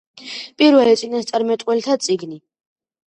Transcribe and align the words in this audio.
პირველი 0.61 0.95
წინასწარმეტყველთა 1.01 1.99
წიგნი. 2.07 2.41